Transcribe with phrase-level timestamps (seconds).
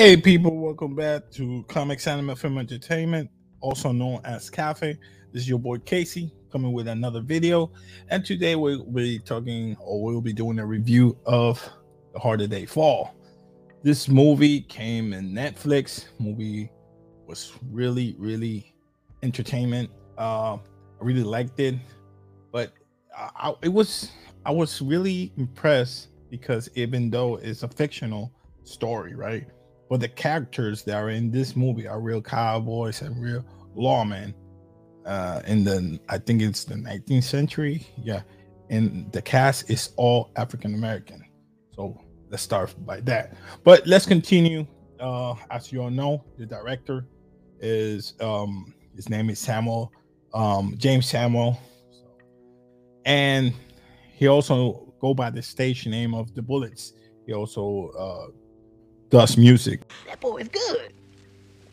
[0.00, 3.28] Hey, people, welcome back to Comics Anime Film Entertainment,
[3.60, 4.98] also known as Cafe.
[5.30, 7.70] This is your boy Casey coming with another video.
[8.08, 11.62] And today we'll be talking or we'll be doing a review of
[12.14, 13.14] The Harder They Fall.
[13.82, 16.06] This movie came in Netflix.
[16.18, 16.70] Movie
[17.26, 18.74] was really, really
[19.22, 19.90] entertainment.
[20.16, 21.74] Uh, I really liked it,
[22.50, 22.72] but
[23.14, 24.10] I, I, it was
[24.46, 28.32] I was really impressed because even though it's a fictional
[28.64, 29.46] story, right?
[29.90, 33.44] But the characters that are in this movie are real cowboys and real
[33.76, 34.32] lawmen.
[35.04, 38.22] Uh, in the I think it's the 19th century, yeah.
[38.68, 41.24] And the cast is all African American.
[41.74, 43.34] So let's start by that.
[43.64, 44.64] But let's continue.
[45.00, 47.06] Uh, as you all know, the director
[47.58, 49.92] is um his name is Samuel
[50.34, 51.58] um James Samuel,
[53.04, 53.52] and
[54.12, 56.92] he also go by the stage name of the Bullitts.
[57.26, 58.26] He also uh,
[59.10, 59.82] does music.
[60.06, 60.92] That boy is good.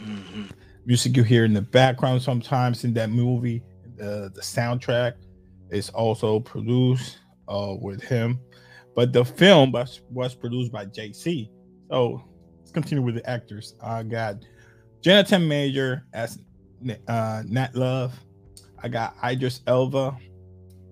[0.00, 0.44] Mm-hmm.
[0.84, 3.62] Music you hear in the background sometimes in that movie.
[3.96, 5.14] The the soundtrack
[5.70, 8.38] is also produced uh, with him,
[8.94, 11.50] but the film was was produced by Jay-Z.
[11.90, 12.22] So
[12.58, 13.74] let's continue with the actors.
[13.82, 14.36] I got
[15.00, 16.38] Jonathan Major as
[17.08, 18.12] uh, Nat Love.
[18.82, 20.16] I got Idris Elba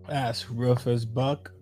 [0.08, 1.52] as Rufus Buck.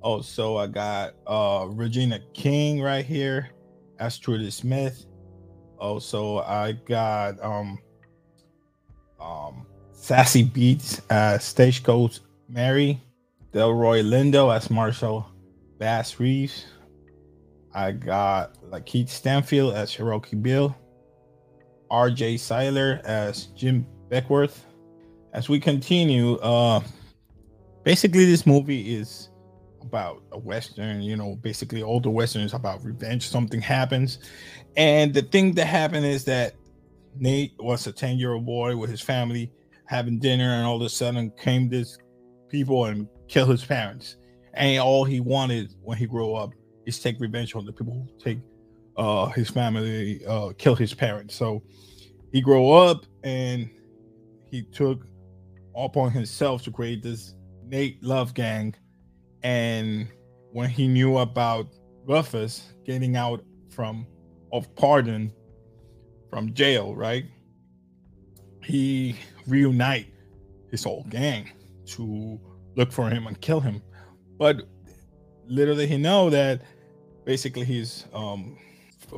[0.00, 3.50] Also, I got uh, Regina King right here
[3.98, 5.06] as Trudy Smith.
[5.78, 7.78] Also, I got um
[9.20, 13.00] um Zazie Beetz as Stagecoach Mary,
[13.52, 15.26] Delroy Lindo as Marshall
[15.78, 16.66] Bass Reeves.
[17.74, 20.74] I got Lakeith Stanfield as Cherokee Bill,
[21.90, 24.60] RJ Cyler as Jim Beckwourth.
[25.32, 26.80] As we continue, uh
[27.84, 29.27] basically this movie is
[29.82, 34.18] about a western you know basically all the westerns about revenge something happens.
[34.76, 36.54] And the thing that happened is that
[37.16, 39.50] nate was a 10 year old boy with his family
[39.86, 41.98] having dinner and all of a sudden came this
[42.48, 44.16] people and kill his parents.
[44.54, 46.50] And all he wanted when he grew up
[46.86, 48.38] is take revenge on the people who take
[48.96, 51.34] uh his family uh kill his parents.
[51.34, 51.62] So
[52.32, 53.70] he grew up and
[54.50, 55.06] he took
[55.76, 57.34] upon himself to create this
[57.64, 58.74] nate love gang
[59.42, 60.08] and
[60.52, 61.66] when he knew about
[62.06, 64.06] Rufus getting out from
[64.52, 65.32] of pardon
[66.30, 67.24] from jail, right?
[68.62, 69.16] He
[69.46, 70.06] reunite
[70.70, 71.50] his whole gang
[71.86, 72.40] to
[72.76, 73.82] look for him and kill him.
[74.38, 74.62] But
[75.46, 76.62] little did he know that
[77.24, 78.58] basically he's um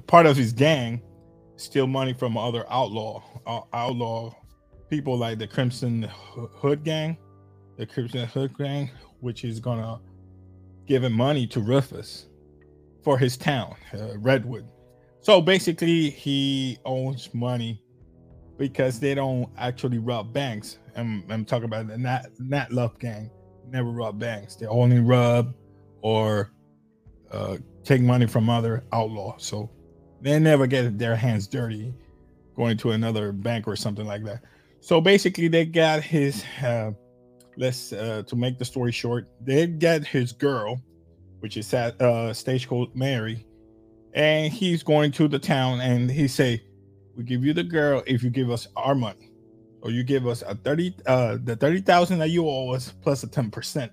[0.06, 1.02] part of his gang
[1.56, 4.34] steal money from other outlaw uh, outlaw
[4.88, 7.16] people like the Crimson Hood gang,
[7.76, 10.00] the Crimson Hood gang, which is gonna
[10.90, 12.26] giving money to Rufus
[13.04, 14.66] for his town, uh, Redwood.
[15.20, 17.80] So basically, he owns money
[18.58, 20.78] because they don't actually rob banks.
[20.96, 23.30] I'm, I'm talking about the Nat, Nat Love Gang.
[23.68, 24.56] Never rob banks.
[24.56, 25.54] They only rob
[26.02, 26.50] or
[27.30, 29.44] uh, take money from other outlaws.
[29.44, 29.70] So
[30.20, 31.94] they never get their hands dirty
[32.56, 34.42] going to another bank or something like that.
[34.80, 36.90] So basically, they got his uh,
[37.56, 40.80] let's uh, to make the story short, they get his girl,
[41.40, 43.46] which is at uh, stagecoach Mary,
[44.14, 46.62] and he's going to the town, and he say,
[47.16, 49.30] "We give you the girl if you give us our money,
[49.82, 53.22] or you give us a thirty, uh, the thirty thousand that you owe us plus
[53.22, 53.92] a ten percent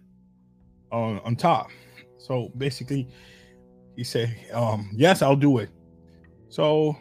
[0.91, 1.69] on on top."
[2.17, 3.07] So basically,
[3.95, 5.69] he say, um, "Yes, I'll do it."
[6.49, 6.95] So,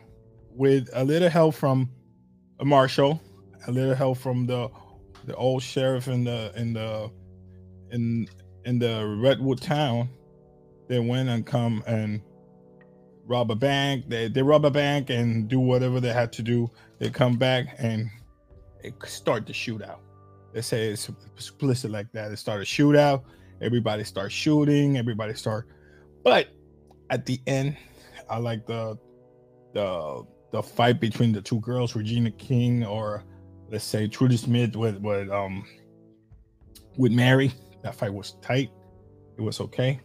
[0.51, 1.91] with a little help from
[2.59, 3.21] a marshal,
[3.67, 4.69] a little help from the
[5.27, 7.11] the old sheriff in the in the
[7.91, 8.29] in
[8.65, 10.09] in the Redwood town,
[10.89, 12.21] they went and come and
[13.27, 14.09] rob a bank.
[14.09, 16.71] They they rob a bank and do whatever they had to do.
[16.99, 18.09] They come back and
[19.05, 19.99] start the shootout.
[20.53, 22.29] They say it's explicit like that.
[22.29, 23.25] They start a shootout.
[23.61, 24.97] Everybody start shooting.
[24.97, 25.67] Everybody start.
[26.23, 26.49] But
[27.11, 27.77] at the end,
[28.31, 28.97] I like the
[29.75, 33.25] the the fight between the two girls, Regina King or
[33.71, 35.65] let's say Trudy Smith with with um
[36.97, 37.53] with Mary.
[37.83, 38.71] That fight was tight.
[39.37, 40.01] It was okay.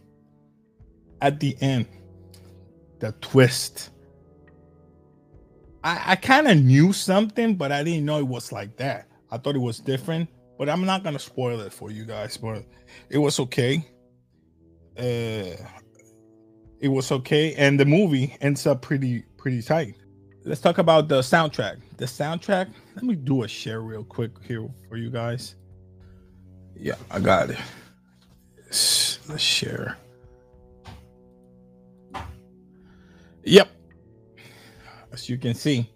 [1.20, 1.86] At the end,
[2.98, 3.90] the twist.
[5.84, 9.08] I, I kind of knew something, but I didn't know it was like that.
[9.30, 10.28] I thought it was different,
[10.58, 12.36] but I'm not gonna spoil it for you guys.
[12.36, 12.64] But
[13.08, 13.84] it was okay.
[14.98, 15.56] Uh,
[16.80, 19.96] it was okay, and the movie ends up pretty pretty tight
[20.44, 21.80] let's talk about the soundtrack.
[21.96, 22.68] The soundtrack.
[22.94, 25.56] Let me do a share real quick here for you guys.
[26.76, 27.58] Yeah, I got it.
[28.66, 29.96] Let's, share.
[33.44, 33.68] Yep.
[35.12, 35.90] as you can see,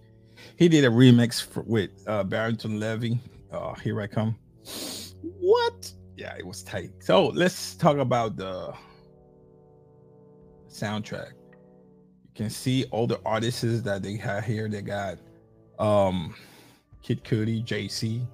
[0.57, 3.19] he did a remix for, with uh, Barrington Levy.
[3.51, 4.37] Uh, Here I Come.
[5.23, 5.93] What?
[6.17, 6.91] Yeah, it was tight.
[7.01, 8.75] So let's talk about the
[10.69, 11.33] soundtrack.
[12.37, 14.69] Can see all the artists that they have here.
[14.69, 15.17] They got
[15.79, 16.35] um
[17.03, 18.27] Kid Cudi, Jay-Z.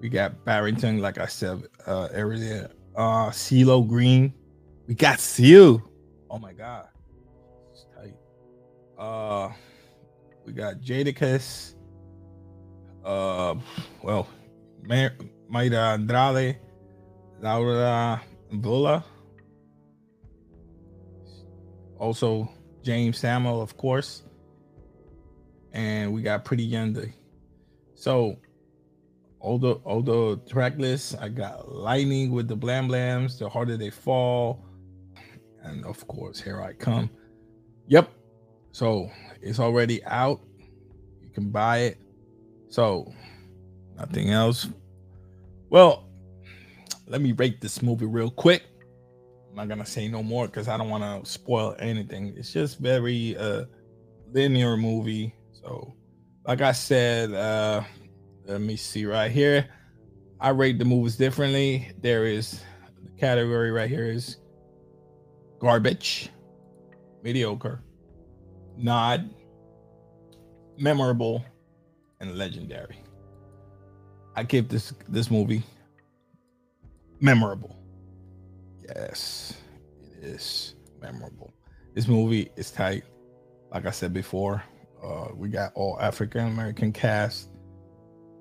[0.00, 2.70] We got Barrington, like I said uh earlier.
[2.96, 4.32] Uh CeeLo Green.
[4.86, 5.82] We got Seal.
[6.30, 6.88] Oh my god.
[7.72, 8.16] It's tight.
[8.98, 9.52] Uh
[10.46, 11.74] we got Jadakiss.
[13.04, 13.54] Uh
[14.02, 14.26] well,
[14.82, 15.12] Mar-
[15.52, 16.56] Andrade,
[17.42, 19.04] Laura Vula.
[21.98, 22.48] Also
[22.84, 24.22] James Samuel, of course.
[25.72, 27.12] And we got Pretty Yende.
[27.96, 28.36] So
[29.40, 33.76] all the all the track lists, I got Lightning with the Blam Blams, The Harder
[33.76, 34.64] They Fall,
[35.62, 37.10] and of course, Here I Come.
[37.88, 38.10] Yep.
[38.72, 39.10] So
[39.40, 40.40] it's already out.
[41.22, 41.98] You can buy it.
[42.68, 43.12] So
[43.96, 44.68] nothing else.
[45.70, 46.08] Well,
[47.06, 48.62] let me rate this movie real quick.
[49.54, 52.34] I'm not gonna say no more because I don't want to spoil anything.
[52.36, 53.66] It's just very uh
[54.32, 55.32] linear movie.
[55.52, 55.94] So,
[56.44, 57.84] like I said, uh
[58.46, 59.68] let me see right here.
[60.40, 61.92] I rate the movies differently.
[62.00, 62.62] There is
[63.04, 64.38] the category right here is
[65.60, 66.30] garbage,
[67.22, 67.80] mediocre,
[68.76, 69.20] not
[70.78, 71.44] memorable,
[72.18, 72.98] and legendary.
[74.34, 75.62] I give this this movie
[77.20, 77.83] memorable.
[78.86, 79.54] Yes,
[80.02, 81.54] it is memorable.
[81.94, 83.04] This movie is tight.
[83.72, 84.62] Like I said before,
[85.02, 87.50] uh, we got all African American cast.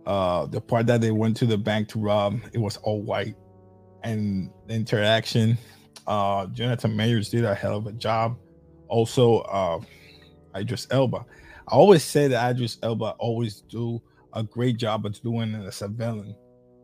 [0.05, 3.35] Uh, the part that they went to the bank to rob, it was all white,
[4.03, 5.57] and the interaction.
[6.07, 8.37] Uh, Jonathan Majors did a hell of a job.
[8.89, 9.79] Also, uh,
[10.55, 11.25] Idris Elba.
[11.67, 14.01] I always say that Idris Elba always do
[14.33, 16.35] a great job of doing a villain.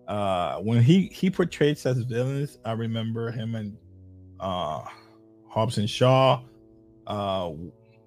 [0.09, 3.77] Uh, when he he portrays as villains, I remember him and
[4.39, 4.83] uh,
[5.47, 6.41] Hobbs and Shaw.
[7.05, 7.51] Uh,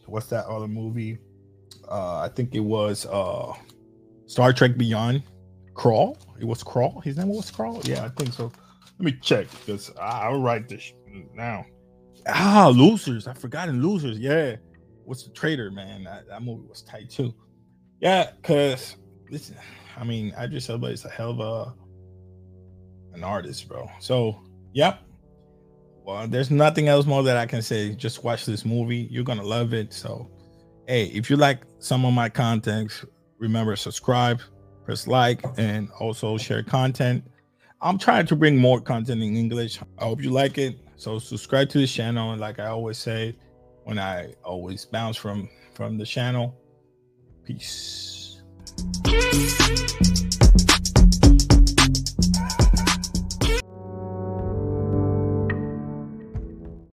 [0.06, 1.19] what's that other movie?
[1.88, 3.52] Uh, I think it was uh,
[4.26, 5.22] Star Trek Beyond.
[5.75, 6.19] Krall.
[6.40, 7.02] It was Krall.
[7.02, 7.87] His name was Krall.
[7.87, 8.52] Yeah, I think so.
[8.99, 10.93] Let me check because I'll write this
[11.34, 11.64] now.
[12.26, 13.26] Ah, losers.
[13.26, 14.19] I forgot in losers.
[14.19, 14.56] Yeah.
[15.04, 16.04] What's the traitor, man?
[16.04, 17.32] That, that movie was tight too.
[18.00, 18.96] Yeah, because
[19.31, 19.56] listen,
[19.96, 21.75] I mean, Idris Elba is a hell of a
[23.14, 23.91] an artist, bro.
[24.00, 24.41] So,
[24.73, 25.00] yep.
[26.05, 27.94] Well, there's nothing else more that I can say.
[27.94, 29.09] Just watch this movie.
[29.11, 29.93] You're gonna love it.
[29.93, 30.31] So,
[30.87, 33.05] hey, if you like some of my content,
[33.38, 34.41] remember subscribe,
[34.85, 37.25] press like, and also share content.
[37.81, 39.81] I'm trying to bring more content in English.
[39.99, 40.79] I hope you like it.
[40.97, 42.32] So subscribe to the channel.
[42.32, 43.37] And like I always say,
[43.85, 46.55] when I always bounce from from the channel.
[47.44, 48.43] Peace.